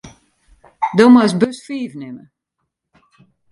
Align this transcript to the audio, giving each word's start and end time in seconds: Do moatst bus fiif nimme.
Do 0.97 1.05
moatst 1.11 1.37
bus 1.39 1.57
fiif 1.65 1.93
nimme. 1.99 2.25